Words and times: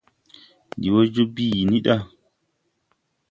Ndi 0.75 0.87
wɔ 0.93 1.01
joo 1.13 1.27
bii 1.35 1.67
ni 1.69 1.77
da. 1.85 1.95